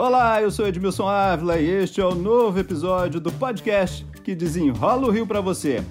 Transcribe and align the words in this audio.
Olá, 0.00 0.40
eu 0.40 0.50
sou 0.50 0.66
Edmilson 0.66 1.06
Ávila 1.06 1.58
e 1.58 1.68
este 1.68 2.00
é 2.00 2.06
o 2.06 2.14
novo 2.14 2.58
episódio 2.58 3.20
do 3.20 3.30
podcast 3.30 4.02
que 4.24 4.34
desenrola 4.34 5.06
o 5.06 5.10
Rio 5.10 5.26
para 5.26 5.42
você. 5.42 5.84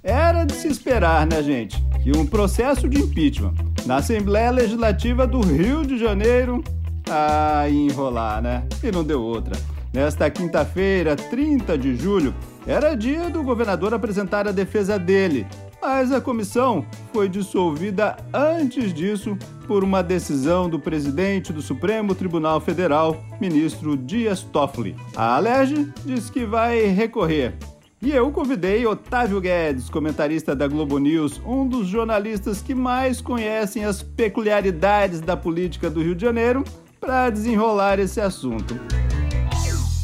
Era 0.00 0.44
de 0.44 0.52
se 0.52 0.68
esperar, 0.68 1.26
né, 1.26 1.42
gente, 1.42 1.84
que 2.00 2.16
um 2.16 2.24
processo 2.24 2.88
de 2.88 3.00
impeachment 3.00 3.54
na 3.84 3.96
Assembleia 3.96 4.52
Legislativa 4.52 5.26
do 5.26 5.40
Rio 5.40 5.84
de 5.84 5.98
Janeiro. 5.98 6.62
Ah, 7.10 7.68
enrolar, 7.68 8.40
né? 8.40 8.62
E 8.80 8.92
não 8.92 9.02
deu 9.02 9.20
outra. 9.20 9.56
Nesta 9.92 10.30
quinta-feira, 10.30 11.16
30 11.16 11.76
de 11.76 11.96
julho, 11.96 12.32
era 12.64 12.94
dia 12.94 13.28
do 13.28 13.42
governador 13.42 13.92
apresentar 13.92 14.46
a 14.46 14.52
defesa 14.52 14.98
dele, 14.98 15.46
mas 15.88 16.10
a 16.10 16.20
comissão 16.20 16.84
foi 17.12 17.28
dissolvida 17.28 18.16
antes 18.34 18.92
disso 18.92 19.38
por 19.68 19.84
uma 19.84 20.02
decisão 20.02 20.68
do 20.68 20.80
presidente 20.80 21.52
do 21.52 21.62
Supremo 21.62 22.12
Tribunal 22.12 22.60
Federal, 22.60 23.24
ministro 23.40 23.96
Dias 23.96 24.42
Toffoli. 24.42 24.96
A 25.14 25.36
Alerj 25.36 25.92
diz 26.04 26.28
que 26.28 26.44
vai 26.44 26.86
recorrer. 26.86 27.54
E 28.02 28.10
eu 28.10 28.32
convidei 28.32 28.84
Otávio 28.84 29.40
Guedes, 29.40 29.88
comentarista 29.88 30.56
da 30.56 30.66
Globo 30.66 30.98
News, 30.98 31.40
um 31.46 31.64
dos 31.64 31.86
jornalistas 31.86 32.60
que 32.60 32.74
mais 32.74 33.20
conhecem 33.20 33.84
as 33.84 34.02
peculiaridades 34.02 35.20
da 35.20 35.36
política 35.36 35.88
do 35.88 36.02
Rio 36.02 36.16
de 36.16 36.22
Janeiro, 36.22 36.64
para 37.00 37.30
desenrolar 37.30 38.00
esse 38.00 38.20
assunto. 38.20 38.74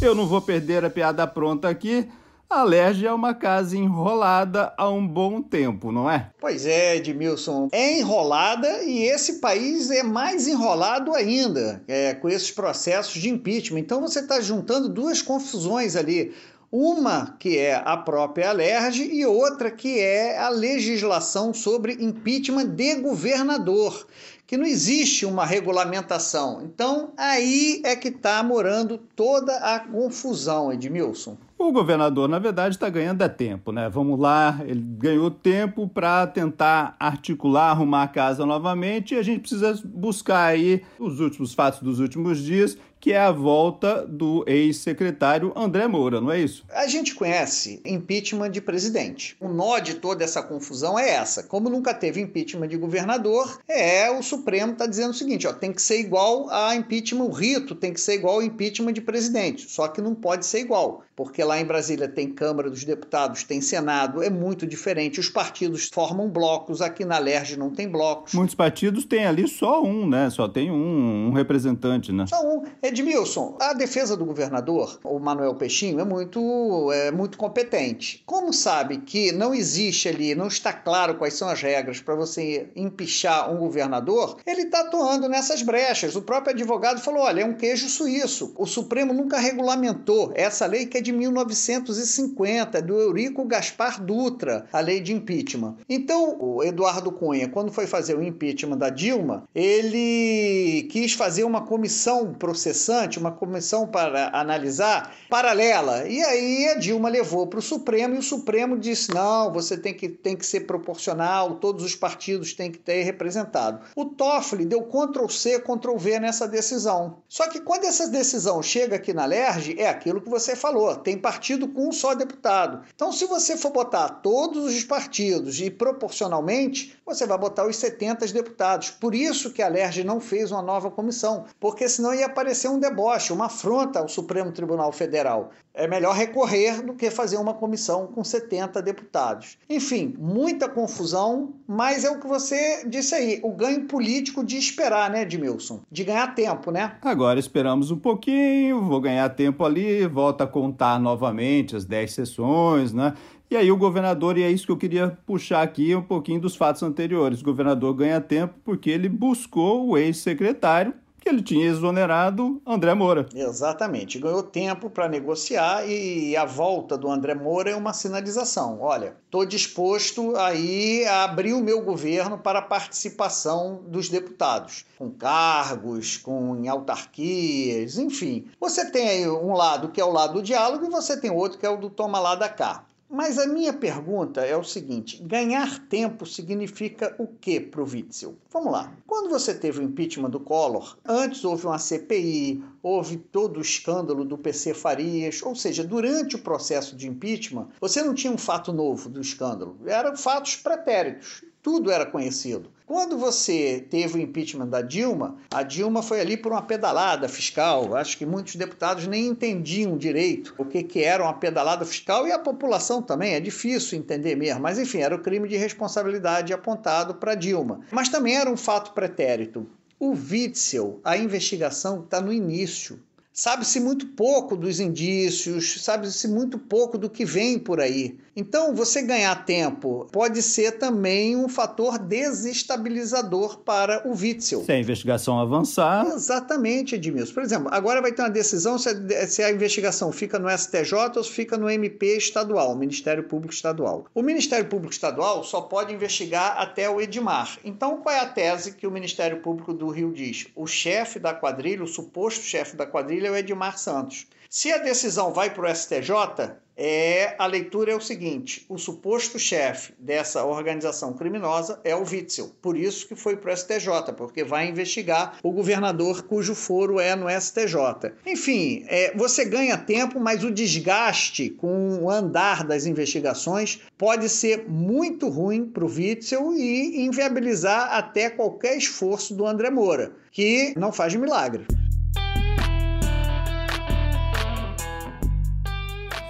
Eu 0.00 0.14
não 0.14 0.28
vou 0.28 0.40
perder 0.40 0.84
a 0.84 0.90
piada 0.90 1.26
pronta 1.26 1.68
aqui, 1.68 2.08
a 2.52 2.62
Lerge 2.64 3.06
é 3.06 3.12
uma 3.12 3.34
casa 3.34 3.76
enrolada 3.76 4.74
há 4.76 4.88
um 4.88 5.06
bom 5.06 5.40
tempo, 5.40 5.90
não 5.90 6.10
é? 6.10 6.30
Pois 6.38 6.66
é, 6.66 6.96
Edmilson. 6.96 7.68
É 7.72 7.98
enrolada 7.98 8.82
e 8.82 9.04
esse 9.04 9.40
país 9.40 9.90
é 9.90 10.02
mais 10.02 10.46
enrolado 10.46 11.14
ainda 11.14 11.82
é, 11.88 12.12
com 12.14 12.28
esses 12.28 12.50
processos 12.50 13.20
de 13.20 13.30
impeachment. 13.30 13.80
Então 13.80 14.02
você 14.02 14.20
está 14.20 14.40
juntando 14.40 14.88
duas 14.88 15.22
confusões 15.22 15.96
ali. 15.96 16.34
Uma 16.70 17.36
que 17.38 17.58
é 17.58 17.74
a 17.74 17.96
própria 17.98 18.48
Alerj 18.48 19.02
e 19.02 19.26
outra 19.26 19.70
que 19.70 19.98
é 19.98 20.38
a 20.38 20.48
legislação 20.48 21.52
sobre 21.52 21.98
impeachment 22.00 22.66
de 22.66 22.94
governador, 22.94 24.06
que 24.46 24.56
não 24.56 24.64
existe 24.64 25.26
uma 25.26 25.44
regulamentação. 25.44 26.62
Então 26.62 27.12
aí 27.16 27.82
é 27.84 27.94
que 27.94 28.08
está 28.08 28.42
morando 28.42 28.96
toda 29.14 29.54
a 29.56 29.80
confusão, 29.80 30.72
Edmilson. 30.72 31.36
O 31.64 31.70
governador, 31.70 32.28
na 32.28 32.40
verdade, 32.40 32.74
está 32.74 32.88
ganhando 32.88 33.22
é 33.22 33.28
tempo, 33.28 33.70
né? 33.70 33.88
Vamos 33.88 34.18
lá, 34.18 34.60
ele 34.64 34.80
ganhou 34.80 35.30
tempo 35.30 35.86
para 35.86 36.26
tentar 36.26 36.96
articular, 36.98 37.70
arrumar 37.70 38.02
a 38.02 38.08
casa 38.08 38.44
novamente 38.44 39.14
e 39.14 39.16
a 39.16 39.22
gente 39.22 39.42
precisa 39.42 39.80
buscar 39.84 40.46
aí 40.46 40.82
os 40.98 41.20
últimos 41.20 41.54
fatos 41.54 41.80
dos 41.80 42.00
últimos 42.00 42.42
dias 42.42 42.76
que 43.02 43.12
é 43.12 43.18
a 43.18 43.32
volta 43.32 44.06
do 44.06 44.44
ex-secretário 44.46 45.52
André 45.56 45.88
Moura, 45.88 46.20
não 46.20 46.30
é 46.30 46.40
isso? 46.40 46.64
A 46.70 46.86
gente 46.86 47.16
conhece 47.16 47.82
impeachment 47.84 48.52
de 48.52 48.60
presidente. 48.60 49.36
O 49.40 49.48
nó 49.48 49.80
de 49.80 49.94
toda 49.94 50.22
essa 50.22 50.40
confusão 50.40 50.96
é 50.96 51.10
essa. 51.10 51.42
Como 51.42 51.68
nunca 51.68 51.92
teve 51.92 52.20
impeachment 52.20 52.68
de 52.68 52.76
governador, 52.76 53.58
é 53.68 54.08
o 54.08 54.22
Supremo 54.22 54.74
está 54.74 54.86
dizendo 54.86 55.10
o 55.10 55.14
seguinte: 55.14 55.48
ó, 55.48 55.52
tem 55.52 55.72
que 55.72 55.82
ser 55.82 55.98
igual 55.98 56.48
a 56.48 56.76
impeachment, 56.76 57.24
o 57.24 57.32
rito 57.32 57.74
tem 57.74 57.92
que 57.92 58.00
ser 58.00 58.14
igual 58.14 58.36
ao 58.36 58.42
impeachment 58.42 58.92
de 58.92 59.00
presidente. 59.00 59.68
Só 59.68 59.88
que 59.88 60.00
não 60.00 60.14
pode 60.14 60.46
ser 60.46 60.60
igual, 60.60 61.02
porque 61.16 61.42
lá 61.42 61.60
em 61.60 61.64
Brasília 61.64 62.06
tem 62.06 62.30
Câmara 62.30 62.70
dos 62.70 62.84
Deputados, 62.84 63.42
tem 63.42 63.60
Senado, 63.60 64.22
é 64.22 64.30
muito 64.30 64.64
diferente. 64.64 65.18
Os 65.18 65.28
partidos 65.28 65.90
formam 65.92 66.28
blocos, 66.28 66.80
aqui 66.80 67.04
na 67.04 67.18
LERJ 67.18 67.56
não 67.56 67.70
tem 67.70 67.88
blocos. 67.88 68.32
Muitos 68.32 68.54
partidos 68.54 69.04
têm 69.04 69.26
ali 69.26 69.48
só 69.48 69.82
um, 69.82 70.08
né? 70.08 70.30
Só 70.30 70.46
tem 70.46 70.70
um, 70.70 71.30
um 71.30 71.32
representante, 71.32 72.12
né? 72.12 72.26
Só 72.28 72.40
um. 72.46 72.62
É 72.80 72.91
Edmilson, 72.92 73.56
a 73.58 73.72
defesa 73.72 74.14
do 74.16 74.26
governador, 74.26 75.00
o 75.02 75.18
Manuel 75.18 75.54
Peixinho, 75.54 75.98
é 75.98 76.04
muito, 76.04 76.92
é 76.92 77.10
muito 77.10 77.38
competente. 77.38 78.22
Como 78.26 78.52
sabe 78.52 78.98
que 78.98 79.32
não 79.32 79.54
existe 79.54 80.10
ali, 80.10 80.34
não 80.34 80.46
está 80.46 80.74
claro 80.74 81.14
quais 81.14 81.34
são 81.34 81.48
as 81.48 81.62
regras 81.62 82.00
para 82.00 82.14
você 82.14 82.68
empichar 82.76 83.50
um 83.50 83.58
governador, 83.58 84.36
ele 84.46 84.62
está 84.62 84.80
atuando 84.80 85.26
nessas 85.26 85.62
brechas. 85.62 86.14
O 86.14 86.22
próprio 86.22 86.52
advogado 86.52 87.00
falou: 87.00 87.22
olha, 87.22 87.40
é 87.40 87.44
um 87.46 87.54
queijo 87.54 87.88
suíço. 87.88 88.52
O 88.58 88.66
Supremo 88.66 89.14
nunca 89.14 89.38
regulamentou 89.38 90.30
essa 90.34 90.66
lei 90.66 90.84
que 90.84 90.98
é 90.98 91.00
de 91.00 91.12
1950, 91.12 92.82
do 92.82 93.00
Eurico 93.00 93.44
Gaspar 93.46 94.02
Dutra, 94.02 94.66
a 94.70 94.80
lei 94.80 95.00
de 95.00 95.14
impeachment. 95.14 95.76
Então, 95.88 96.36
o 96.38 96.62
Eduardo 96.62 97.10
Cunha, 97.10 97.48
quando 97.48 97.72
foi 97.72 97.86
fazer 97.86 98.18
o 98.18 98.22
impeachment 98.22 98.76
da 98.76 98.90
Dilma, 98.90 99.44
ele 99.54 100.86
quis 100.90 101.14
fazer 101.14 101.44
uma 101.44 101.62
comissão 101.62 102.34
processual 102.34 102.81
interessante, 102.82 103.18
uma 103.18 103.30
comissão 103.30 103.86
para 103.86 104.30
analisar 104.32 105.14
paralela. 105.28 106.08
E 106.08 106.20
aí 106.20 106.68
a 106.68 106.74
Dilma 106.74 107.08
levou 107.08 107.46
para 107.46 107.58
o 107.58 107.62
Supremo 107.62 108.14
e 108.14 108.18
o 108.18 108.22
Supremo 108.22 108.78
disse: 108.78 109.12
não, 109.14 109.52
você 109.52 109.76
tem 109.76 109.94
que, 109.94 110.08
tem 110.08 110.36
que 110.36 110.44
ser 110.44 110.60
proporcional, 110.60 111.56
todos 111.56 111.84
os 111.84 111.94
partidos 111.94 112.54
têm 112.54 112.70
que 112.70 112.78
ter 112.78 113.02
representado. 113.02 113.80
O 113.94 114.06
Toffoli 114.06 114.64
deu 114.64 114.82
Ctrl 114.82 115.28
C, 115.28 115.60
Ctrl 115.60 115.96
V 115.96 116.20
nessa 116.20 116.48
decisão. 116.48 117.18
Só 117.28 117.48
que 117.48 117.60
quando 117.60 117.84
essa 117.84 118.08
decisão 118.08 118.62
chega 118.62 118.96
aqui 118.96 119.12
na 119.12 119.24
LERJ, 119.24 119.76
é 119.78 119.88
aquilo 119.88 120.20
que 120.20 120.30
você 120.30 120.56
falou: 120.56 120.96
tem 120.96 121.16
partido 121.16 121.68
com 121.68 121.88
um 121.88 121.92
só 121.92 122.14
deputado. 122.14 122.82
Então, 122.94 123.12
se 123.12 123.26
você 123.26 123.56
for 123.56 123.70
botar 123.70 124.08
todos 124.08 124.74
os 124.74 124.84
partidos 124.84 125.60
e 125.60 125.70
proporcionalmente, 125.70 126.96
você 127.14 127.26
vai 127.26 127.38
botar 127.38 127.66
os 127.66 127.76
70 127.76 128.26
deputados. 128.28 128.90
Por 128.90 129.14
isso 129.14 129.52
que 129.52 129.62
a 129.62 129.68
LERJ 129.68 130.04
não 130.04 130.20
fez 130.20 130.50
uma 130.50 130.62
nova 130.62 130.90
comissão, 130.90 131.44
porque 131.58 131.88
senão 131.88 132.14
ia 132.14 132.26
aparecer 132.26 132.68
um 132.68 132.78
deboche, 132.78 133.32
uma 133.32 133.46
afronta 133.46 134.00
ao 134.00 134.08
Supremo 134.08 134.52
Tribunal 134.52 134.92
Federal. 134.92 135.50
É 135.74 135.88
melhor 135.88 136.14
recorrer 136.14 136.82
do 136.82 136.92
que 136.92 137.10
fazer 137.10 137.38
uma 137.38 137.54
comissão 137.54 138.06
com 138.06 138.22
70 138.22 138.82
deputados. 138.82 139.56
Enfim, 139.70 140.14
muita 140.18 140.68
confusão, 140.68 141.54
mas 141.66 142.04
é 142.04 142.10
o 142.10 142.20
que 142.20 142.26
você 142.26 142.84
disse 142.86 143.14
aí, 143.14 143.40
o 143.42 143.52
ganho 143.52 143.86
político 143.86 144.44
de 144.44 144.58
esperar, 144.58 145.10
né, 145.10 145.22
Edmilson? 145.22 145.80
De 145.90 146.04
ganhar 146.04 146.34
tempo, 146.34 146.70
né? 146.70 146.96
Agora 147.00 147.40
esperamos 147.40 147.90
um 147.90 147.98
pouquinho, 147.98 148.82
vou 148.82 149.00
ganhar 149.00 149.28
tempo 149.30 149.64
ali, 149.64 150.06
volta 150.06 150.44
a 150.44 150.46
contar 150.46 151.00
novamente 151.00 151.74
as 151.74 151.86
10 151.86 152.12
sessões, 152.12 152.92
né? 152.92 153.14
E 153.52 153.56
aí 153.56 153.70
o 153.70 153.76
governador, 153.76 154.38
e 154.38 154.42
é 154.42 154.50
isso 154.50 154.64
que 154.64 154.72
eu 154.72 154.78
queria 154.78 155.18
puxar 155.26 155.60
aqui 155.60 155.94
um 155.94 156.00
pouquinho 156.00 156.40
dos 156.40 156.56
fatos 156.56 156.82
anteriores. 156.82 157.42
O 157.42 157.44
governador 157.44 157.92
ganha 157.92 158.18
tempo 158.18 158.54
porque 158.64 158.88
ele 158.88 159.10
buscou 159.10 159.88
o 159.88 159.98
ex-secretário 159.98 160.94
que 161.20 161.28
ele 161.28 161.42
tinha 161.42 161.66
exonerado 161.66 162.62
André 162.66 162.94
Moura. 162.94 163.28
Exatamente. 163.34 164.18
Ganhou 164.18 164.42
tempo 164.42 164.88
para 164.88 165.06
negociar 165.06 165.86
e 165.86 166.34
a 166.34 166.46
volta 166.46 166.96
do 166.96 167.10
André 167.10 167.34
Moura 167.34 167.70
é 167.70 167.76
uma 167.76 167.92
sinalização. 167.92 168.80
Olha, 168.80 169.16
estou 169.26 169.44
disposto 169.44 170.34
aí 170.34 171.04
a 171.04 171.24
abrir 171.24 171.52
o 171.52 171.62
meu 171.62 171.82
governo 171.82 172.38
para 172.38 172.60
a 172.60 172.62
participação 172.62 173.82
dos 173.86 174.08
deputados, 174.08 174.86
com 174.96 175.10
cargos, 175.10 176.16
com 176.16 176.66
autarquias, 176.70 177.98
enfim. 177.98 178.46
Você 178.58 178.90
tem 178.90 179.08
aí 179.10 179.28
um 179.28 179.52
lado 179.52 179.90
que 179.90 180.00
é 180.00 180.04
o 180.06 180.10
lado 180.10 180.32
do 180.32 180.42
diálogo 180.42 180.86
e 180.86 180.90
você 180.90 181.20
tem 181.20 181.30
outro 181.30 181.58
que 181.58 181.66
é 181.66 181.70
o 181.70 181.76
do 181.76 181.90
toma 181.90 182.18
lá 182.18 182.34
da 182.34 182.48
cá. 182.48 182.86
Mas 183.14 183.36
a 183.36 183.46
minha 183.46 183.74
pergunta 183.74 184.40
é 184.40 184.56
o 184.56 184.64
seguinte: 184.64 185.22
ganhar 185.22 185.86
tempo 185.86 186.24
significa 186.24 187.14
o 187.18 187.26
que 187.26 187.60
para 187.60 187.82
o 187.82 187.84
Witzel? 187.84 188.38
Vamos 188.50 188.72
lá. 188.72 188.90
Quando 189.06 189.28
você 189.28 189.52
teve 189.52 189.80
o 189.80 189.82
impeachment 189.82 190.30
do 190.30 190.40
Collor, 190.40 190.96
antes 191.04 191.44
houve 191.44 191.66
uma 191.66 191.78
CPI, 191.78 192.64
houve 192.82 193.18
todo 193.18 193.58
o 193.58 193.60
escândalo 193.60 194.24
do 194.24 194.38
PC 194.38 194.72
Farias, 194.72 195.42
ou 195.42 195.54
seja, 195.54 195.84
durante 195.84 196.36
o 196.36 196.42
processo 196.42 196.96
de 196.96 197.06
impeachment, 197.06 197.68
você 197.78 198.02
não 198.02 198.14
tinha 198.14 198.32
um 198.32 198.38
fato 198.38 198.72
novo 198.72 199.10
do 199.10 199.20
escândalo, 199.20 199.76
eram 199.84 200.16
fatos 200.16 200.56
pretéritos 200.56 201.42
tudo 201.62 201.92
era 201.92 202.04
conhecido. 202.04 202.70
Quando 202.92 203.16
você 203.16 203.86
teve 203.88 204.18
o 204.18 204.20
impeachment 204.20 204.66
da 204.66 204.82
Dilma, 204.82 205.38
a 205.50 205.62
Dilma 205.62 206.02
foi 206.02 206.20
ali 206.20 206.36
por 206.36 206.52
uma 206.52 206.60
pedalada 206.60 207.26
fiscal. 207.26 207.96
Acho 207.96 208.18
que 208.18 208.26
muitos 208.26 208.54
deputados 208.54 209.06
nem 209.06 209.28
entendiam 209.28 209.96
direito 209.96 210.54
o 210.58 210.64
que, 210.66 210.82
que 210.82 211.02
era 211.02 211.22
uma 211.22 211.32
pedalada 211.32 211.86
fiscal 211.86 212.28
e 212.28 212.32
a 212.32 212.38
população 212.38 213.00
também. 213.00 213.32
É 213.32 213.40
difícil 213.40 213.98
entender 213.98 214.36
mesmo. 214.36 214.60
Mas, 214.60 214.78
enfim, 214.78 214.98
era 214.98 215.16
o 215.16 215.22
crime 215.22 215.48
de 215.48 215.56
responsabilidade 215.56 216.52
apontado 216.52 217.14
para 217.14 217.34
Dilma. 217.34 217.80
Mas 217.90 218.10
também 218.10 218.36
era 218.36 218.50
um 218.50 218.58
fato 218.58 218.92
pretérito. 218.92 219.66
O 219.98 220.10
Witzel, 220.10 221.00
a 221.02 221.16
investigação 221.16 222.02
está 222.02 222.20
no 222.20 222.30
início. 222.30 223.00
Sabe-se 223.32 223.80
muito 223.80 224.06
pouco 224.08 224.54
dos 224.54 224.78
indícios, 224.78 225.82
sabe-se 225.82 226.28
muito 226.28 226.58
pouco 226.58 226.98
do 226.98 227.08
que 227.08 227.24
vem 227.24 227.58
por 227.58 227.80
aí. 227.80 228.18
Então, 228.34 228.74
você 228.74 229.02
ganhar 229.02 229.44
tempo 229.44 230.06
pode 230.10 230.42
ser 230.42 230.72
também 230.72 231.36
um 231.36 231.48
fator 231.48 231.98
desestabilizador 231.98 233.58
para 233.58 234.06
o 234.08 234.12
Witzel. 234.12 234.64
Se 234.64 234.72
a 234.72 234.78
investigação 234.78 235.38
avançar. 235.38 236.06
Exatamente, 236.06 236.94
Edmilson. 236.94 237.34
Por 237.34 237.42
exemplo, 237.42 237.68
agora 237.70 238.00
vai 238.00 238.12
ter 238.12 238.22
uma 238.22 238.30
decisão 238.30 238.78
se 238.78 238.88
a, 238.88 239.26
se 239.26 239.42
a 239.42 239.50
investigação 239.50 240.10
fica 240.12 240.38
no 240.38 240.48
STJ 240.48 240.94
ou 241.16 241.24
fica 241.24 241.58
no 241.58 241.68
MP 241.68 242.16
estadual, 242.16 242.74
Ministério 242.74 243.24
Público 243.24 243.52
Estadual. 243.52 244.06
O 244.14 244.22
Ministério 244.22 244.66
Público 244.66 244.92
Estadual 244.92 245.44
só 245.44 245.60
pode 245.60 245.92
investigar 245.92 246.56
até 246.58 246.88
o 246.88 247.00
Edmar. 247.00 247.58
Então, 247.62 247.98
qual 247.98 248.14
é 248.14 248.20
a 248.20 248.26
tese 248.26 248.72
que 248.72 248.86
o 248.86 248.90
Ministério 248.90 249.40
Público 249.40 249.74
do 249.74 249.88
Rio 249.88 250.10
diz? 250.10 250.46
O 250.56 250.66
chefe 250.66 251.18
da 251.18 251.34
quadrilha, 251.34 251.82
o 251.82 251.86
suposto 251.86 252.42
chefe 252.44 252.76
da 252.76 252.86
quadrilha, 252.86 253.21
é 253.26 253.30
o 253.30 253.36
Edmar 253.36 253.78
Santos. 253.78 254.26
Se 254.48 254.70
a 254.70 254.78
decisão 254.78 255.32
vai 255.32 255.48
para 255.48 255.70
o 255.70 255.74
STJ, 255.74 256.60
é, 256.76 257.34
a 257.38 257.46
leitura 257.46 257.92
é 257.92 257.96
o 257.96 258.00
seguinte: 258.00 258.64
o 258.68 258.78
suposto 258.78 259.38
chefe 259.38 259.94
dessa 259.98 260.44
organização 260.44 261.12
criminosa 261.12 261.80
é 261.84 261.94
o 261.94 262.02
Witzel. 262.02 262.50
Por 262.60 262.76
isso 262.76 263.06
que 263.06 263.14
foi 263.14 263.36
para 263.36 263.52
o 263.52 263.56
STJ, 263.56 264.12
porque 264.16 264.42
vai 264.42 264.68
investigar 264.68 265.38
o 265.42 265.52
governador 265.52 266.22
cujo 266.24 266.54
foro 266.54 266.98
é 266.98 267.14
no 267.14 267.28
STJ. 267.28 268.12
Enfim, 268.26 268.84
é, 268.88 269.16
você 269.16 269.44
ganha 269.44 269.76
tempo, 269.76 270.18
mas 270.18 270.44
o 270.44 270.50
desgaste 270.50 271.50
com 271.50 272.00
o 272.02 272.10
andar 272.10 272.64
das 272.64 272.86
investigações 272.86 273.80
pode 273.96 274.28
ser 274.28 274.68
muito 274.68 275.28
ruim 275.28 275.66
para 275.66 275.84
o 275.84 275.88
Witzel 275.88 276.52
e 276.54 277.04
inviabilizar 277.04 277.94
até 277.94 278.30
qualquer 278.30 278.76
esforço 278.76 279.34
do 279.34 279.46
André 279.46 279.70
Moura, 279.70 280.12
que 280.30 280.74
não 280.76 280.92
faz 280.92 281.14
milagre. 281.14 281.66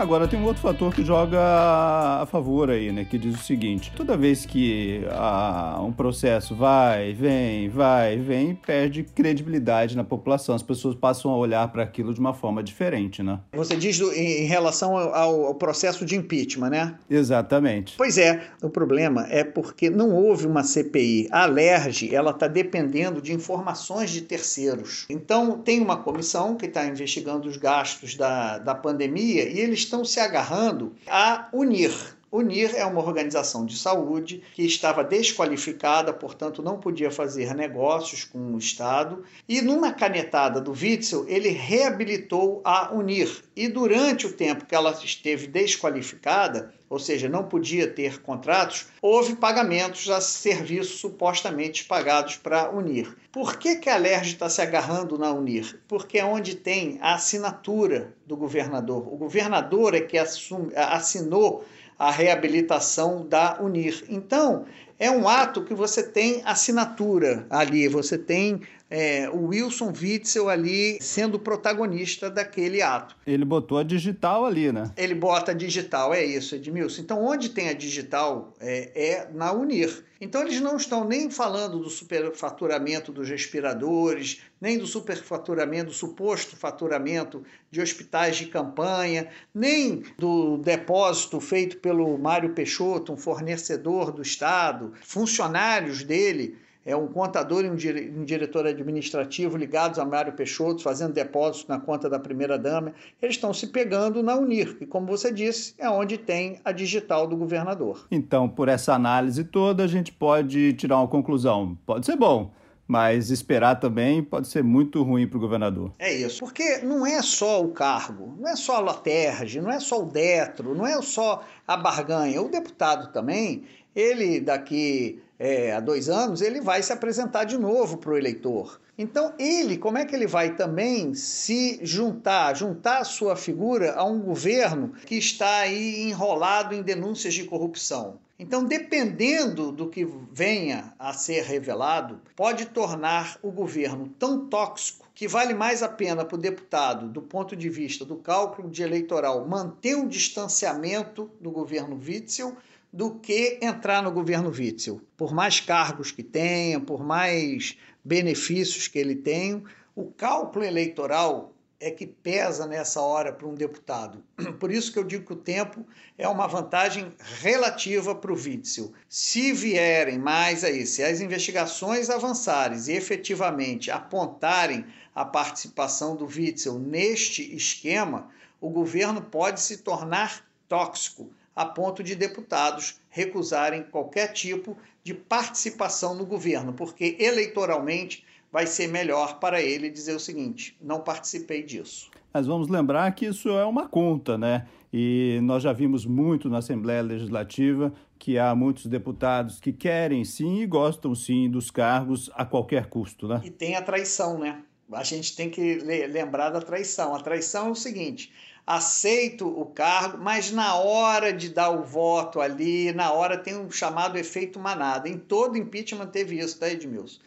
Agora 0.02 0.26
tem 0.26 0.36
um 0.36 0.44
outro 0.46 0.60
fator 0.60 0.92
que 0.92 1.04
joga 1.04 1.38
a 1.40 2.26
favor 2.26 2.68
aí, 2.68 2.90
né? 2.90 3.04
Que 3.04 3.16
diz 3.16 3.36
o 3.36 3.44
seguinte: 3.44 3.92
toda 3.94 4.16
vez 4.16 4.44
que 4.44 5.04
ah, 5.12 5.80
um 5.80 5.92
processo 5.92 6.56
vai, 6.56 7.12
vem, 7.12 7.68
vai, 7.68 8.16
vem, 8.16 8.52
perde 8.52 9.04
credibilidade 9.04 9.96
na 9.96 10.02
população. 10.02 10.56
As 10.56 10.62
pessoas 10.62 10.96
passam 10.96 11.30
a 11.30 11.36
olhar 11.36 11.68
para 11.68 11.84
aquilo 11.84 12.12
de 12.12 12.18
uma 12.18 12.34
forma 12.34 12.64
diferente, 12.64 13.22
né? 13.22 13.38
Você 13.52 13.76
diz 13.76 13.96
do, 13.96 14.12
em 14.12 14.44
relação 14.44 14.96
ao, 14.96 15.44
ao, 15.44 15.54
processo 15.54 16.04
de 16.04 16.16
impeachment, 16.16 16.70
né? 16.70 16.98
Exatamente. 17.08 17.94
Pois 17.96 18.18
é, 18.18 18.42
o 18.60 18.68
problema 18.68 19.28
é 19.30 19.44
porque 19.44 19.88
não 19.88 20.16
houve 20.16 20.48
uma 20.48 20.64
CPI. 20.64 21.28
A 21.30 21.44
Alerj, 21.44 22.12
ela 22.12 22.32
está 22.32 22.48
dependendo 22.48 23.22
de 23.22 23.32
informações 23.32 24.10
de 24.10 24.22
terceiros. 24.22 25.06
Então, 25.08 25.58
tem 25.58 25.80
uma 25.80 25.98
comissão 25.98 26.56
que 26.56 26.66
está 26.66 26.84
investigando 26.84 27.46
os 27.46 27.56
gastos 27.56 28.16
da, 28.16 28.58
da 28.58 28.74
pandemia 28.74 29.48
e 29.48 29.60
eles 29.60 29.91
estão 29.92 30.04
se 30.06 30.18
agarrando 30.20 30.94
a 31.06 31.48
unir 31.52 31.92
Unir 32.32 32.74
é 32.74 32.86
uma 32.86 33.04
organização 33.04 33.66
de 33.66 33.76
saúde 33.76 34.42
que 34.54 34.62
estava 34.62 35.04
desqualificada, 35.04 36.14
portanto 36.14 36.62
não 36.62 36.80
podia 36.80 37.10
fazer 37.10 37.54
negócios 37.54 38.24
com 38.24 38.54
o 38.54 38.58
Estado. 38.58 39.22
E 39.46 39.60
numa 39.60 39.92
canetada 39.92 40.58
do 40.58 40.72
Witzel, 40.72 41.28
ele 41.28 41.50
reabilitou 41.50 42.62
a 42.64 42.90
Unir. 42.90 43.44
E 43.54 43.68
durante 43.68 44.26
o 44.26 44.32
tempo 44.32 44.64
que 44.64 44.74
ela 44.74 44.92
esteve 45.04 45.46
desqualificada, 45.46 46.72
ou 46.88 46.98
seja, 46.98 47.28
não 47.28 47.44
podia 47.44 47.86
ter 47.86 48.22
contratos, 48.22 48.86
houve 49.00 49.36
pagamentos 49.36 50.08
a 50.08 50.20
serviços 50.20 51.00
supostamente 51.00 51.84
pagados 51.84 52.36
para 52.36 52.62
a 52.62 52.70
Unir. 52.70 53.14
Por 53.30 53.56
que, 53.56 53.76
que 53.76 53.88
a 53.88 53.96
LERJ 53.96 54.32
está 54.32 54.48
se 54.48 54.60
agarrando 54.60 55.18
na 55.18 55.32
Unir? 55.32 55.80
Porque 55.88 56.18
é 56.18 56.24
onde 56.24 56.54
tem 56.54 56.98
a 57.02 57.14
assinatura 57.14 58.14
do 58.26 58.36
governador. 58.36 59.06
O 59.12 59.16
governador 59.16 59.94
é 59.94 60.00
que 60.00 60.18
assinou 60.18 61.64
a 62.02 62.10
reabilitação 62.10 63.24
da 63.28 63.58
Unir. 63.60 64.04
Então, 64.08 64.64
é 64.98 65.08
um 65.08 65.28
ato 65.28 65.62
que 65.62 65.72
você 65.72 66.02
tem 66.02 66.42
assinatura 66.44 67.46
ali, 67.48 67.86
você 67.86 68.18
tem 68.18 68.60
é, 68.94 69.26
o 69.30 69.46
Wilson 69.46 69.90
Witzel 69.98 70.50
ali 70.50 70.98
sendo 71.00 71.38
protagonista 71.38 72.30
daquele 72.30 72.82
ato. 72.82 73.16
Ele 73.26 73.42
botou 73.42 73.78
a 73.78 73.82
digital 73.82 74.44
ali, 74.44 74.70
né? 74.70 74.92
Ele 74.98 75.14
bota 75.14 75.52
a 75.52 75.54
digital, 75.54 76.12
é 76.12 76.22
isso, 76.22 76.54
Edmilson. 76.54 77.00
Então, 77.00 77.24
onde 77.24 77.48
tem 77.48 77.70
a 77.70 77.72
digital 77.72 78.52
é, 78.60 78.90
é 78.94 79.28
na 79.32 79.50
Unir. 79.50 80.04
Então, 80.20 80.42
eles 80.42 80.60
não 80.60 80.76
estão 80.76 81.08
nem 81.08 81.30
falando 81.30 81.78
do 81.78 81.88
superfaturamento 81.88 83.10
dos 83.10 83.30
respiradores, 83.30 84.42
nem 84.60 84.76
do 84.76 84.86
superfaturamento, 84.86 85.86
do 85.86 85.92
suposto 85.92 86.54
faturamento 86.54 87.42
de 87.70 87.80
hospitais 87.80 88.36
de 88.36 88.46
campanha, 88.46 89.28
nem 89.54 90.04
do 90.18 90.58
depósito 90.58 91.40
feito 91.40 91.78
pelo 91.78 92.18
Mário 92.18 92.52
Peixoto, 92.52 93.14
um 93.14 93.16
fornecedor 93.16 94.12
do 94.12 94.20
Estado, 94.20 94.92
funcionários 95.00 96.04
dele 96.04 96.58
é 96.84 96.96
um 96.96 97.06
contador 97.06 97.64
e 97.64 97.70
um, 97.70 97.76
dire, 97.76 98.12
um, 98.16 98.24
diretor 98.24 98.66
administrativo 98.66 99.56
ligados 99.56 99.98
a 99.98 100.04
Mário 100.04 100.32
Peixoto, 100.32 100.82
fazendo 100.82 101.12
depósitos 101.12 101.68
na 101.68 101.78
conta 101.78 102.10
da 102.10 102.18
primeira-dama, 102.18 102.92
eles 103.20 103.36
estão 103.36 103.54
se 103.54 103.68
pegando 103.68 104.22
na 104.22 104.34
Unir, 104.34 104.76
que, 104.76 104.86
como 104.86 105.06
você 105.06 105.32
disse, 105.32 105.74
é 105.78 105.88
onde 105.88 106.18
tem 106.18 106.60
a 106.64 106.72
digital 106.72 107.26
do 107.26 107.36
governador. 107.36 108.06
Então, 108.10 108.48
por 108.48 108.68
essa 108.68 108.94
análise 108.94 109.44
toda, 109.44 109.84
a 109.84 109.86
gente 109.86 110.12
pode 110.12 110.72
tirar 110.74 110.98
uma 110.98 111.08
conclusão. 111.08 111.78
Pode 111.86 112.04
ser 112.04 112.16
bom, 112.16 112.52
mas 112.86 113.30
esperar 113.30 113.76
também 113.76 114.22
pode 114.22 114.48
ser 114.48 114.64
muito 114.64 115.02
ruim 115.02 115.26
para 115.26 115.38
o 115.38 115.40
governador. 115.40 115.92
É 115.98 116.12
isso, 116.12 116.40
porque 116.40 116.78
não 116.78 117.06
é 117.06 117.22
só 117.22 117.62
o 117.62 117.68
cargo, 117.68 118.34
não 118.38 118.50
é 118.50 118.56
só 118.56 118.76
a 118.76 118.80
laterge, 118.80 119.60
não 119.60 119.70
é 119.70 119.78
só 119.78 120.02
o 120.02 120.06
detro, 120.06 120.74
não 120.74 120.86
é 120.86 121.00
só 121.00 121.42
a 121.66 121.76
barganha. 121.76 122.42
O 122.42 122.48
deputado 122.48 123.12
também, 123.12 123.62
ele 123.94 124.40
daqui 124.40 125.22
é, 125.44 125.72
há 125.72 125.80
dois 125.80 126.08
anos, 126.08 126.40
ele 126.40 126.60
vai 126.60 126.80
se 126.84 126.92
apresentar 126.92 127.42
de 127.42 127.58
novo 127.58 127.96
para 127.96 128.12
o 128.12 128.16
eleitor. 128.16 128.80
Então, 128.96 129.34
ele, 129.40 129.76
como 129.76 129.98
é 129.98 130.04
que 130.04 130.14
ele 130.14 130.28
vai 130.28 130.54
também 130.54 131.14
se 131.14 131.80
juntar, 131.82 132.54
juntar 132.54 132.98
a 132.98 133.04
sua 133.04 133.34
figura 133.34 133.92
a 133.94 134.04
um 134.04 134.20
governo 134.20 134.92
que 135.04 135.16
está 135.16 135.62
aí 135.62 136.08
enrolado 136.08 136.76
em 136.76 136.80
denúncias 136.80 137.34
de 137.34 137.42
corrupção? 137.42 138.20
Então, 138.38 138.64
dependendo 138.64 139.72
do 139.72 139.88
que 139.88 140.06
venha 140.32 140.94
a 140.96 141.12
ser 141.12 141.42
revelado, 141.42 142.20
pode 142.36 142.66
tornar 142.66 143.36
o 143.42 143.50
governo 143.50 144.08
tão 144.18 144.46
tóxico 144.46 145.08
que 145.12 145.26
vale 145.26 145.54
mais 145.54 145.82
a 145.82 145.88
pena 145.88 146.24
para 146.24 146.36
o 146.36 146.40
deputado, 146.40 147.08
do 147.08 147.20
ponto 147.20 147.56
de 147.56 147.68
vista 147.68 148.04
do 148.04 148.16
cálculo 148.16 148.70
de 148.70 148.82
eleitoral, 148.82 149.46
manter 149.46 149.96
um 149.96 150.06
distanciamento 150.06 151.30
do 151.40 151.50
governo 151.50 151.96
Witzel 151.96 152.56
do 152.92 153.14
que 153.14 153.58
entrar 153.62 154.02
no 154.02 154.12
governo 154.12 154.50
Witzel. 154.50 155.00
Por 155.16 155.32
mais 155.32 155.60
cargos 155.60 156.12
que 156.12 156.22
tenha, 156.22 156.78
por 156.78 157.02
mais 157.02 157.78
benefícios 158.04 158.86
que 158.86 158.98
ele 158.98 159.14
tenha, 159.14 159.62
o 159.96 160.10
cálculo 160.10 160.64
eleitoral 160.64 161.54
é 161.80 161.90
que 161.90 162.06
pesa 162.06 162.66
nessa 162.66 163.00
hora 163.00 163.32
para 163.32 163.46
um 163.46 163.54
deputado. 163.54 164.22
Por 164.60 164.70
isso 164.70 164.92
que 164.92 164.98
eu 165.00 165.04
digo 165.04 165.26
que 165.26 165.32
o 165.32 165.36
tempo 165.36 165.84
é 166.16 166.28
uma 166.28 166.46
vantagem 166.46 167.12
relativa 167.40 168.14
para 168.14 168.32
o 168.32 168.36
Witzel. 168.36 168.92
Se 169.08 169.52
vierem 169.52 170.16
mais 170.16 170.62
aí, 170.62 170.86
se 170.86 171.02
as 171.02 171.20
investigações 171.20 172.08
avançarem 172.08 172.78
e 172.86 172.92
efetivamente 172.92 173.90
apontarem 173.90 174.86
a 175.12 175.24
participação 175.24 176.14
do 176.14 176.24
Witzel 176.24 176.78
neste 176.78 177.54
esquema, 177.54 178.28
o 178.60 178.70
governo 178.70 179.20
pode 179.20 179.60
se 179.60 179.78
tornar 179.78 180.46
tóxico 180.68 181.32
a 181.54 181.64
ponto 181.66 182.02
de 182.02 182.14
deputados 182.14 183.00
recusarem 183.08 183.82
qualquer 183.82 184.28
tipo 184.32 184.76
de 185.04 185.14
participação 185.14 186.14
no 186.14 186.24
governo, 186.24 186.72
porque 186.72 187.16
eleitoralmente 187.18 188.24
vai 188.50 188.66
ser 188.66 188.86
melhor 188.86 189.38
para 189.38 189.60
ele 189.62 189.90
dizer 189.90 190.14
o 190.14 190.20
seguinte: 190.20 190.76
não 190.80 191.00
participei 191.00 191.62
disso. 191.62 192.10
Mas 192.32 192.46
vamos 192.46 192.68
lembrar 192.68 193.10
que 193.12 193.26
isso 193.26 193.50
é 193.50 193.64
uma 193.64 193.88
conta, 193.88 194.38
né? 194.38 194.66
E 194.92 195.40
nós 195.42 195.62
já 195.62 195.72
vimos 195.72 196.04
muito 196.06 196.48
na 196.48 196.58
Assembleia 196.58 197.02
Legislativa 197.02 197.92
que 198.18 198.38
há 198.38 198.54
muitos 198.54 198.86
deputados 198.86 199.58
que 199.58 199.72
querem 199.72 200.24
sim 200.24 200.60
e 200.60 200.66
gostam 200.66 201.14
sim 201.14 201.50
dos 201.50 201.70
cargos 201.70 202.30
a 202.34 202.44
qualquer 202.44 202.86
custo, 202.86 203.26
né? 203.26 203.40
E 203.44 203.50
tem 203.50 203.74
a 203.74 203.82
traição, 203.82 204.38
né? 204.38 204.62
A 204.92 205.02
gente 205.02 205.34
tem 205.34 205.50
que 205.50 205.76
lembrar 205.76 206.50
da 206.50 206.60
traição. 206.60 207.14
A 207.14 207.20
traição 207.20 207.68
é 207.68 207.70
o 207.70 207.74
seguinte: 207.74 208.30
aceito 208.66 209.46
o 209.46 209.66
cargo, 209.66 210.18
mas 210.18 210.50
na 210.50 210.76
hora 210.76 211.32
de 211.32 211.48
dar 211.48 211.70
o 211.70 211.82
voto 211.82 212.40
ali, 212.40 212.92
na 212.92 213.12
hora 213.12 213.36
tem 213.36 213.56
um 213.56 213.70
chamado 213.70 214.16
efeito 214.16 214.58
manada. 214.58 215.08
Em 215.08 215.18
todo 215.18 215.58
impeachment 215.58 216.06
teve 216.06 216.38
isso, 216.38 216.58
tá, 216.58 216.68
Edmilson? 216.68 217.20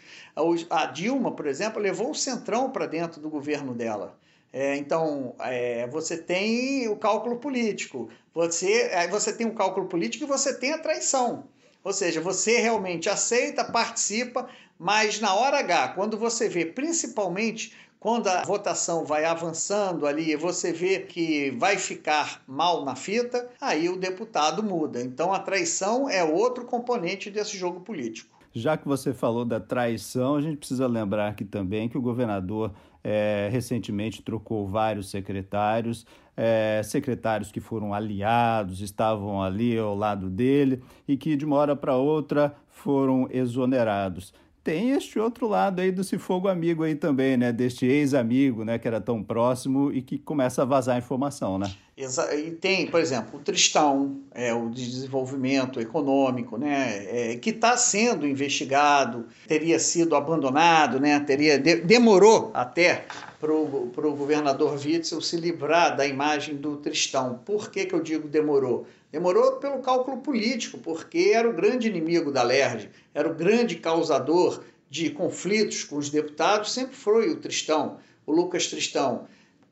A 0.69 0.85
Dilma, 0.85 1.31
por 1.31 1.47
exemplo, 1.47 1.81
levou 1.81 2.11
o 2.11 2.15
centrão 2.15 2.69
para 2.69 2.85
dentro 2.85 3.21
do 3.21 3.29
governo 3.29 3.73
dela. 3.73 4.17
É, 4.51 4.77
então, 4.77 5.35
é, 5.39 5.85
você 5.87 6.17
tem 6.17 6.87
o 6.87 6.95
cálculo 6.95 7.37
político, 7.37 8.09
você, 8.33 8.89
aí 8.95 9.09
você 9.09 9.33
tem 9.33 9.45
o 9.45 9.53
cálculo 9.53 9.87
político 9.87 10.23
e 10.23 10.27
você 10.27 10.53
tem 10.57 10.71
a 10.71 10.77
traição. 10.77 11.43
Ou 11.83 11.91
seja, 11.91 12.21
você 12.21 12.59
realmente 12.59 13.09
aceita, 13.09 13.65
participa, 13.65 14.47
mas 14.79 15.19
na 15.19 15.35
hora 15.35 15.59
H, 15.59 15.89
quando 15.89 16.17
você 16.17 16.47
vê 16.47 16.65
principalmente 16.65 17.73
quando 18.05 18.27
a 18.27 18.43
votação 18.43 19.03
vai 19.03 19.25
avançando 19.25 20.05
ali, 20.05 20.35
você 20.35 20.71
vê 20.71 20.99
que 20.99 21.49
vai 21.57 21.75
ficar 21.75 22.39
mal 22.45 22.85
na 22.85 22.95
fita, 22.95 23.49
aí 23.59 23.89
o 23.89 23.97
deputado 23.97 24.61
muda. 24.61 25.01
Então 25.01 25.33
a 25.33 25.39
traição 25.39 26.07
é 26.07 26.23
outro 26.23 26.65
componente 26.65 27.31
desse 27.31 27.57
jogo 27.57 27.79
político. 27.79 28.29
Já 28.53 28.77
que 28.77 28.87
você 28.87 29.11
falou 29.11 29.43
da 29.43 29.59
traição, 29.59 30.35
a 30.35 30.41
gente 30.41 30.57
precisa 30.57 30.85
lembrar 30.85 31.29
aqui 31.29 31.43
também 31.43 31.89
que 31.89 31.97
o 31.97 32.01
governador 32.01 32.71
é, 33.03 33.49
recentemente 33.51 34.21
trocou 34.21 34.67
vários 34.67 35.09
secretários, 35.09 36.05
é, 36.37 36.81
secretários 36.83 37.51
que 37.51 37.59
foram 37.59 37.91
aliados, 37.91 38.81
estavam 38.81 39.41
ali 39.41 39.79
ao 39.79 39.95
lado 39.95 40.29
dele 40.29 40.83
e 41.07 41.17
que 41.17 41.35
de 41.35 41.43
uma 41.43 41.55
hora 41.55 41.75
para 41.75 41.95
outra 41.95 42.55
foram 42.69 43.27
exonerados 43.31 44.31
tem 44.65 44.89
este 44.89 45.19
outro 45.19 45.47
lado 45.47 45.79
aí 45.79 45.91
desse 45.91 46.17
fogo 46.17 46.47
amigo 46.47 46.83
aí 46.83 46.95
também, 46.95 47.37
né? 47.37 47.53
Deste 47.53 47.85
ex-amigo, 47.85 48.65
né? 48.65 48.79
Que 48.79 48.87
era 48.87 48.99
tão 48.99 49.23
próximo 49.23 49.91
e 49.93 50.01
que 50.01 50.17
começa 50.17 50.63
a 50.63 50.65
vazar 50.65 50.97
informação, 50.97 51.59
né? 51.59 51.71
E 51.97 52.51
tem, 52.51 52.87
por 52.87 52.99
exemplo, 52.99 53.39
o 53.39 53.41
Tristão, 53.41 54.19
é, 54.33 54.53
o 54.53 54.69
de 54.69 54.85
desenvolvimento 54.85 55.79
econômico, 55.79 56.57
né? 56.57 57.05
É, 57.09 57.35
que 57.37 57.51
está 57.51 57.77
sendo 57.77 58.27
investigado, 58.27 59.25
teria 59.47 59.79
sido 59.79 60.13
abandonado, 60.13 60.99
né? 60.99 61.17
Teria, 61.21 61.57
de, 61.57 61.77
demorou 61.77 62.51
até 62.53 63.05
para 63.39 63.53
o 63.53 64.15
governador 64.17 64.73
Witzel 64.73 65.21
se 65.21 65.37
livrar 65.37 65.95
da 65.95 66.05
imagem 66.05 66.57
do 66.57 66.75
Tristão. 66.75 67.39
Por 67.45 67.71
que, 67.71 67.85
que 67.85 67.95
eu 67.95 68.01
digo 68.01 68.27
demorou? 68.27 68.85
Demorou 69.09 69.53
pelo 69.53 69.79
cálculo 69.79 70.17
político, 70.17 70.77
porque 70.79 71.31
era 71.33 71.49
o 71.49 71.53
grande 71.53 71.87
inimigo 71.87 72.29
da 72.29 72.43
LERJ, 72.43 72.89
era 73.13 73.29
o 73.29 73.33
grande 73.33 73.77
causador 73.77 74.61
de 74.89 75.09
conflitos 75.11 75.85
com 75.85 75.95
os 75.95 76.09
deputados, 76.09 76.73
sempre 76.73 76.97
foi 76.97 77.29
o 77.29 77.37
Tristão, 77.37 77.99
o 78.25 78.33
Lucas 78.33 78.67
Tristão. 78.67 79.27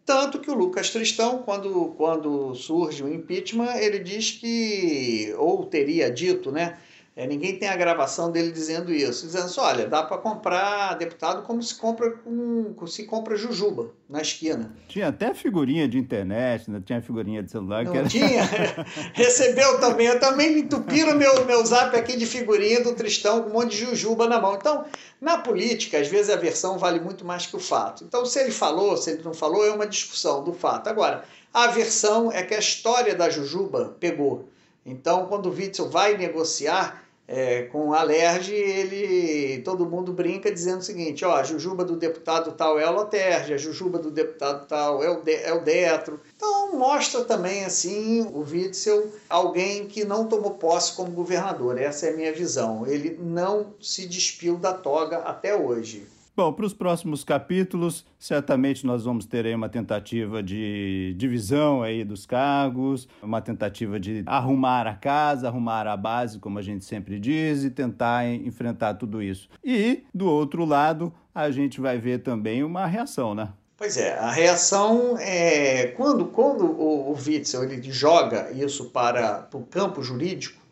Tanto 0.06 0.40
que 0.40 0.52
o 0.52 0.54
Lucas 0.54 0.90
Tristão, 0.90 1.44
quando, 1.44 1.94
quando 1.96 2.54
surge 2.56 3.02
o 3.04 3.14
impeachment, 3.14 3.78
ele 3.78 4.00
diz 4.00 4.32
que, 4.32 5.34
ou 5.38 5.66
teria 5.66 6.12
dito, 6.12 6.52
né, 6.52 6.78
é, 7.16 7.28
ninguém 7.28 7.60
tem 7.60 7.70
a 7.70 7.76
gravação 7.76 8.32
dele 8.32 8.52
dizendo 8.52 8.92
isso, 8.92 9.28
dizendo 9.28 9.46
assim, 9.46 9.60
olha, 9.60 9.88
dá 9.88 10.02
para 10.02 10.18
comprar 10.18 10.96
deputado 10.96 11.44
como 11.44 11.62
se 11.62 11.76
compra 11.76 12.10
com, 12.10 12.88
se 12.88 13.04
compra 13.04 13.36
jujuba 13.36 13.92
na 14.10 14.20
esquina. 14.20 14.76
Tinha 14.88 15.10
até 15.10 15.32
figurinha 15.32 15.88
de 15.88 16.00
internet, 16.00 16.72
né? 16.72 16.82
tinha 16.84 17.04
figurinha 17.04 17.44
de 17.44 17.52
celular. 17.52 17.86
Não 17.86 17.94
era... 17.94 18.08
tinha. 18.08 18.42
Recebeu 19.14 19.80
também. 19.80 20.08
Eu 20.08 20.20
também 20.20 20.56
me 20.56 20.62
entupiram 20.62 21.16
meu, 21.16 21.46
meu 21.46 21.64
zap 21.64 21.96
aqui 21.96 22.18
de 22.18 22.26
figurinha 22.26 22.82
do 22.82 22.96
Tristão 22.96 23.44
com 23.44 23.50
um 23.52 23.54
monte 23.54 23.72
de 23.72 23.86
jujuba 23.86 24.28
na 24.28 24.40
mão. 24.42 24.56
Então, 24.56 24.84
na 25.22 25.38
política, 25.38 26.00
às 26.00 26.08
vezes 26.08 26.32
a 26.32 26.36
versão 26.36 26.80
vale 26.80 27.00
muito 27.00 27.24
mais 27.24 27.46
que 27.46 27.56
o 27.56 27.60
fato. 27.60 28.04
Então, 28.04 28.26
se 28.26 28.40
ele 28.40 28.52
falou, 28.52 28.98
se 28.98 29.12
ele 29.12 29.22
não 29.24 29.36
falou, 29.36 29.64
é 29.64 29.72
uma 29.72 29.86
discussão 29.86 30.44
do 30.44 30.52
fato. 30.52 30.88
Agora, 30.90 31.24
a 31.54 31.68
versão 31.68 32.32
é 32.32 32.42
que 32.42 32.56
a 32.56 32.60
história 32.60 33.14
da 33.14 33.30
jujuba 33.30 33.96
pegou. 34.00 34.50
Então, 34.86 35.28
quando 35.28 35.48
o 35.48 35.54
Witzel 35.54 35.90
vai 35.90 36.18
negociar, 36.18 37.04
é, 37.28 37.64
com 37.64 37.90
o 37.90 37.94
Alerj, 37.94 38.54
ele, 38.54 39.62
todo 39.62 39.86
mundo 39.86 40.12
brinca 40.12 40.52
dizendo 40.52 40.80
o 40.80 40.84
seguinte, 40.84 41.24
ó, 41.24 41.36
a 41.36 41.44
jujuba 41.44 41.86
do 41.86 41.96
deputado 41.96 42.52
tal 42.52 42.78
é 42.78 42.84
a 42.84 42.90
Loterge, 42.90 43.54
a 43.54 43.58
jujuba 43.58 43.98
do 43.98 44.12
deputado 44.12 44.68
tal 44.68 45.02
é 45.02 45.10
o, 45.10 45.22
de, 45.22 45.34
é 45.36 45.54
o 45.54 45.64
Detro. 45.64 46.20
Então 46.36 46.78
mostra 46.78 47.24
também, 47.24 47.64
assim, 47.64 48.22
o 48.24 48.40
Witzel, 48.40 49.10
alguém 49.30 49.88
que 49.88 50.04
não 50.04 50.28
tomou 50.28 50.52
posse 50.52 50.94
como 50.94 51.12
governador, 51.12 51.80
essa 51.80 52.08
é 52.08 52.10
a 52.10 52.16
minha 52.16 52.34
visão. 52.34 52.86
Ele 52.86 53.18
não 53.22 53.74
se 53.82 54.06
despiu 54.06 54.58
da 54.58 54.74
toga 54.74 55.20
até 55.20 55.56
hoje. 55.56 56.06
Bom, 56.36 56.52
para 56.52 56.66
os 56.66 56.74
próximos 56.74 57.24
capítulos, 57.24 58.04
certamente 58.18 58.88
nós 58.88 59.04
vamos 59.04 59.24
ter 59.24 59.46
aí 59.46 59.54
uma 59.54 59.70
tentativa 59.70 60.42
de 60.42 61.14
divisão 61.16 61.84
aí 61.84 62.04
dos 62.04 62.26
cargos, 62.26 63.08
uma 63.22 63.40
tentativa 63.40 64.00
de 64.00 64.24
arrumar 64.26 64.88
a 64.88 64.96
casa, 64.96 65.48
arrumar 65.48 65.86
a 65.86 65.96
base, 65.96 66.40
como 66.40 66.58
a 66.58 66.62
gente 66.64 66.86
sempre 66.86 67.20
diz, 67.20 67.64
e 67.64 67.70
tentar 67.70 68.26
enfrentar 68.26 68.96
tudo 68.96 69.22
isso. 69.22 69.48
E, 69.64 70.06
do 70.12 70.26
outro 70.26 70.66
lado, 70.66 71.14
a 71.36 71.52
gente 71.52 71.80
vai 71.80 72.00
ver 72.00 72.24
também 72.24 72.64
uma 72.64 72.88
reação, 72.88 73.36
né? 73.36 73.50
Pois 73.78 73.96
é, 73.98 74.18
a 74.18 74.32
reação 74.32 75.16
é 75.20 75.94
quando, 75.96 76.26
quando 76.26 76.66
o, 76.66 77.12
o 77.12 77.14
Witzel 77.14 77.64
ele 77.64 77.92
joga 77.92 78.52
isso 78.54 78.86
para, 78.86 79.40
para 79.40 79.60
o 79.60 79.66
campo 79.66 80.02
jurídico, 80.02 80.63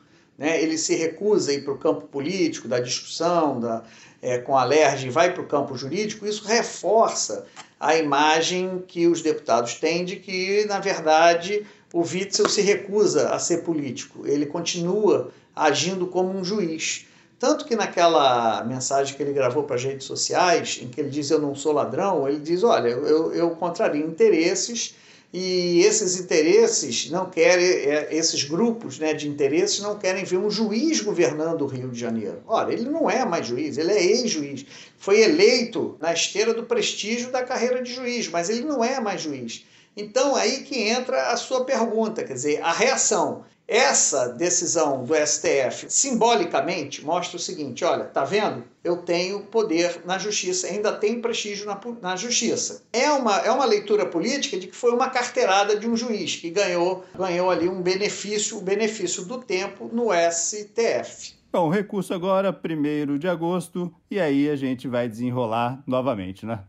né, 0.42 0.60
ele 0.60 0.76
se 0.76 0.96
recusa 0.96 1.52
a 1.52 1.54
ir 1.54 1.64
para 1.64 1.72
o 1.72 1.78
campo 1.78 2.08
político, 2.08 2.68
da 2.68 2.80
discussão, 2.80 3.60
da, 3.60 3.84
é, 4.20 4.40
com 4.40 4.58
a 4.58 4.64
LERJ 4.64 5.08
vai 5.12 5.32
para 5.32 5.44
o 5.44 5.46
campo 5.46 5.78
jurídico, 5.78 6.26
isso 6.26 6.48
reforça 6.48 7.46
a 7.80 7.96
imagem 7.96 8.84
que 8.88 9.06
os 9.06 9.22
deputados 9.22 9.76
têm 9.76 10.04
de 10.04 10.16
que, 10.16 10.66
na 10.66 10.80
verdade, 10.80 11.64
o 11.94 12.02
Witzel 12.02 12.50
se 12.50 12.60
recusa 12.62 13.30
a 13.30 13.38
ser 13.38 13.60
político, 13.60 14.26
ele 14.26 14.48
continua 14.48 15.30
agindo 15.56 16.08
como 16.08 16.36
um 16.36 16.44
juiz. 16.44 17.06
Tanto 17.38 17.64
que 17.64 17.76
naquela 17.76 18.64
mensagem 18.64 19.16
que 19.16 19.22
ele 19.22 19.34
gravou 19.34 19.64
para 19.64 19.76
as 19.76 19.84
redes 19.84 20.08
sociais, 20.08 20.80
em 20.82 20.88
que 20.88 21.00
ele 21.00 21.12
diz 21.12 21.30
eu 21.30 21.40
não 21.40 21.54
sou 21.54 21.72
ladrão, 21.72 22.28
ele 22.28 22.40
diz, 22.40 22.64
olha, 22.64 22.88
eu, 22.88 23.32
eu 23.32 23.52
contrario 23.52 24.04
interesses 24.04 24.96
e 25.34 25.82
esses 25.82 26.20
interesses 26.20 27.10
não 27.10 27.30
querem, 27.30 27.66
é, 27.66 28.10
esses 28.12 28.44
grupos 28.44 29.00
né, 29.00 29.14
de 29.14 29.30
interesses 29.30 29.80
não 29.80 29.98
querem 29.98 30.26
ver 30.26 30.38
um 30.38 30.50
juiz 30.50 31.00
governando 31.00 31.62
o 31.62 31.68
Rio 31.68 31.90
de 31.90 31.98
Janeiro. 31.98 32.44
Ora, 32.46 32.74
ele 32.74 32.90
não 32.90 33.10
é 33.10 33.24
mais 33.24 33.48
juiz, 33.48 33.78
ele 33.78 33.94
é 33.94 34.04
ex-juiz. 34.04 34.66
Foi 34.98 35.22
eleito 35.22 35.96
na 36.02 36.12
esteira 36.12 36.54
do 36.54 36.64
prestígio 36.64 37.32
da 37.32 37.44
carreira 37.44 37.82
de 37.82 37.94
juiz, 37.94 38.28
mas 38.28 38.50
ele 38.50 38.66
não 38.66 38.84
é 38.84 39.00
mais 39.00 39.22
juiz. 39.22 39.66
Então, 39.96 40.36
aí 40.36 40.64
que 40.64 40.80
entra 40.80 41.32
a 41.32 41.38
sua 41.38 41.64
pergunta, 41.64 42.24
quer 42.24 42.34
dizer, 42.34 42.62
a 42.62 42.74
reação 42.74 43.46
essa 43.72 44.28
decisão 44.28 45.06
do 45.06 45.16
STF, 45.16 45.86
simbolicamente, 45.88 47.06
mostra 47.06 47.38
o 47.38 47.40
seguinte: 47.40 47.86
olha, 47.86 48.04
tá 48.04 48.26
vendo? 48.26 48.66
Eu 48.84 48.98
tenho 48.98 49.44
poder 49.44 50.02
na 50.04 50.18
justiça, 50.18 50.68
ainda 50.68 50.92
tenho 50.92 51.22
prestígio 51.22 51.66
na, 51.66 51.80
na 52.02 52.18
justiça. 52.18 52.84
É 52.92 53.10
uma, 53.12 53.38
é 53.38 53.50
uma 53.50 53.64
leitura 53.64 54.06
política 54.06 54.60
de 54.60 54.68
que 54.68 54.76
foi 54.76 54.92
uma 54.92 55.10
carteirada 55.10 55.80
de 55.80 55.88
um 55.88 55.96
juiz 55.96 56.36
que 56.36 56.50
ganhou, 56.50 57.06
ganhou 57.18 57.50
ali 57.50 57.70
um 57.70 57.82
benefício, 57.82 58.58
o 58.58 58.62
benefício 58.62 59.24
do 59.24 59.38
tempo 59.38 59.90
no 59.94 60.10
STF. 60.12 61.36
Bom, 61.50 61.70
recurso 61.70 62.14
agora, 62.14 62.52
1 62.52 63.18
de 63.18 63.28
agosto, 63.30 63.94
e 64.10 64.20
aí 64.20 64.50
a 64.50 64.56
gente 64.58 64.88
vai 64.90 65.08
desenrolar 65.08 65.82
novamente, 65.88 66.46
né? 66.46 66.60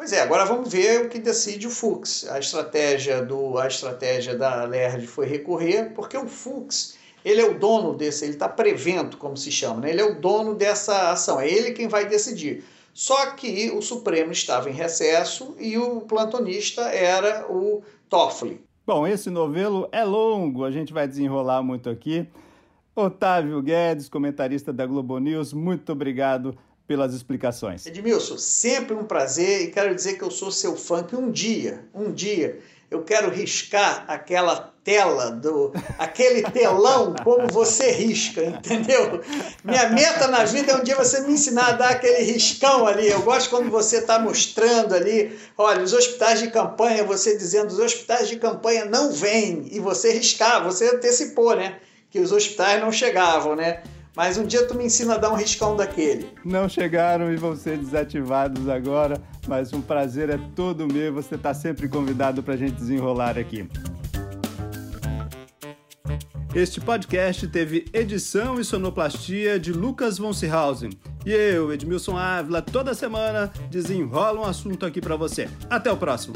Pois 0.00 0.14
é, 0.14 0.22
agora 0.22 0.46
vamos 0.46 0.72
ver 0.72 1.02
o 1.02 1.08
que 1.10 1.18
decide 1.18 1.66
o 1.66 1.70
Fux. 1.70 2.26
A 2.30 2.38
estratégia 2.38 3.22
do 3.22 3.58
a 3.58 3.66
estratégia 3.66 4.34
da 4.34 4.64
LERD 4.64 5.06
foi 5.06 5.26
recorrer, 5.26 5.92
porque 5.94 6.16
o 6.16 6.26
Fux 6.26 6.96
ele 7.22 7.42
é 7.42 7.44
o 7.44 7.58
dono 7.58 7.92
desse, 7.92 8.24
ele 8.24 8.32
está 8.32 8.48
prevento, 8.48 9.18
como 9.18 9.36
se 9.36 9.52
chama, 9.52 9.82
né? 9.82 9.90
ele 9.90 10.00
é 10.00 10.04
o 10.06 10.18
dono 10.18 10.54
dessa 10.54 11.10
ação, 11.10 11.38
é 11.38 11.46
ele 11.46 11.72
quem 11.72 11.86
vai 11.86 12.08
decidir. 12.08 12.64
Só 12.94 13.32
que 13.32 13.70
o 13.72 13.82
Supremo 13.82 14.32
estava 14.32 14.70
em 14.70 14.72
recesso 14.72 15.54
e 15.58 15.76
o 15.76 16.00
plantonista 16.00 16.80
era 16.84 17.44
o 17.52 17.82
Toffoli. 18.08 18.64
Bom, 18.86 19.06
esse 19.06 19.28
novelo 19.28 19.86
é 19.92 20.02
longo, 20.02 20.64
a 20.64 20.70
gente 20.70 20.94
vai 20.94 21.06
desenrolar 21.06 21.62
muito 21.62 21.90
aqui. 21.90 22.26
Otávio 22.96 23.60
Guedes, 23.60 24.08
comentarista 24.08 24.72
da 24.72 24.86
Globo 24.86 25.18
News, 25.18 25.52
muito 25.52 25.92
obrigado 25.92 26.56
pelas 26.90 27.14
explicações. 27.14 27.86
Edmilson, 27.86 28.36
sempre 28.36 28.96
um 28.96 29.04
prazer 29.04 29.62
e 29.62 29.70
quero 29.70 29.94
dizer 29.94 30.18
que 30.18 30.24
eu 30.24 30.30
sou 30.30 30.50
seu 30.50 30.74
fã, 30.74 31.04
que 31.04 31.14
um 31.14 31.30
dia, 31.30 31.84
um 31.94 32.10
dia, 32.10 32.58
eu 32.90 33.04
quero 33.04 33.30
riscar 33.30 34.04
aquela 34.08 34.74
tela 34.82 35.30
do 35.30 35.72
aquele 35.96 36.42
telão 36.42 37.14
como 37.22 37.46
você 37.46 37.92
risca, 37.92 38.42
entendeu? 38.42 39.20
Minha 39.62 39.88
meta 39.90 40.26
na 40.26 40.42
vida 40.42 40.72
é 40.72 40.74
um 40.74 40.82
dia 40.82 40.96
você 40.96 41.20
me 41.20 41.34
ensinar 41.34 41.68
a 41.68 41.72
dar 41.74 41.90
aquele 41.90 42.24
riscão 42.24 42.84
ali. 42.84 43.08
Eu 43.08 43.22
gosto 43.22 43.50
quando 43.50 43.70
você 43.70 43.98
está 43.98 44.18
mostrando 44.18 44.92
ali, 44.92 45.38
olha, 45.56 45.84
os 45.84 45.92
hospitais 45.92 46.40
de 46.40 46.50
campanha, 46.50 47.04
você 47.04 47.38
dizendo 47.38 47.68
os 47.68 47.78
hospitais 47.78 48.28
de 48.28 48.34
campanha 48.34 48.84
não 48.84 49.12
vêm 49.12 49.68
e 49.70 49.78
você 49.78 50.10
riscar, 50.10 50.64
você 50.64 50.92
antecipou, 50.92 51.54
né? 51.54 51.78
Que 52.10 52.18
os 52.18 52.32
hospitais 52.32 52.80
não 52.80 52.90
chegavam, 52.90 53.54
né? 53.54 53.80
Mas 54.20 54.36
um 54.36 54.44
dia 54.44 54.66
tu 54.66 54.74
me 54.74 54.84
ensina 54.84 55.14
a 55.14 55.16
dar 55.16 55.32
um 55.32 55.34
riscão 55.34 55.74
daquele. 55.74 56.28
Não 56.44 56.68
chegaram 56.68 57.32
e 57.32 57.36
vão 57.36 57.56
ser 57.56 57.78
desativados 57.78 58.68
agora, 58.68 59.18
mas 59.48 59.72
um 59.72 59.80
prazer 59.80 60.28
é 60.28 60.38
todo 60.54 60.86
meu. 60.86 61.10
Você 61.14 61.36
está 61.36 61.54
sempre 61.54 61.88
convidado 61.88 62.42
para 62.42 62.52
a 62.52 62.56
gente 62.58 62.74
desenrolar 62.74 63.38
aqui. 63.38 63.66
Este 66.54 66.82
podcast 66.82 67.48
teve 67.48 67.86
edição 67.94 68.60
e 68.60 68.64
sonoplastia 68.64 69.58
de 69.58 69.72
Lucas 69.72 70.18
von 70.18 70.34
Seehausen. 70.34 70.90
E 71.24 71.32
eu, 71.32 71.72
Edmilson 71.72 72.18
Ávila, 72.18 72.60
toda 72.60 72.92
semana 72.92 73.50
desenrola 73.70 74.40
um 74.40 74.44
assunto 74.44 74.84
aqui 74.84 75.00
para 75.00 75.16
você. 75.16 75.48
Até 75.70 75.90
o 75.90 75.96
próximo! 75.96 76.34